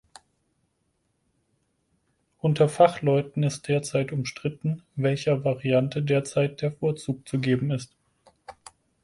Unter 2.39 2.69
Fachleuten 2.69 3.43
ist 3.43 3.67
derzeit 3.67 4.11
umstritten, 4.11 4.81
welcher 4.95 5.43
Variante 5.45 6.01
derzeit 6.01 6.63
der 6.63 6.71
Vorzug 6.71 7.27
zu 7.29 7.37
geben 7.37 7.69
ist. 7.69 7.93